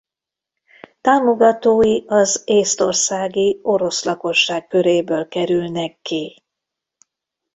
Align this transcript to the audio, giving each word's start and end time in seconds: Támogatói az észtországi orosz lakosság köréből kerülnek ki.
Támogatói 1.01 2.05
az 2.07 2.41
észtországi 2.45 3.59
orosz 3.61 4.03
lakosság 4.03 4.67
köréből 4.67 5.27
kerülnek 5.27 5.99
ki. 6.01 6.43